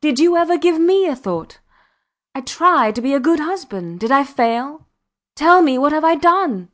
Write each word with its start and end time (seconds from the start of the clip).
Did 0.00 0.20
you 0.20 0.36
ever 0.36 0.56
give 0.56 0.78
me 0.78 1.06
a 1.06 1.16
thought? 1.16 1.58
I 2.32 2.42
tried 2.42 2.94
to 2.94 3.02
be 3.02 3.12
a 3.12 3.18
good 3.18 3.40
husband. 3.40 3.98
Did 3.98 4.12
I 4.12 4.22
fail? 4.22 4.86
Tell 5.34 5.62
me 5.62 5.78
what 5.78 5.90
have 5.90 6.04
I 6.04 6.14
done? 6.14 6.70